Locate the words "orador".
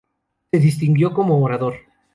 1.43-1.75